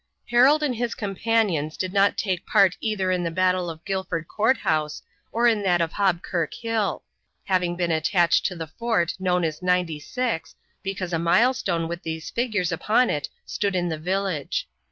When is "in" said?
3.11-3.23, 5.47-5.61, 13.75-13.89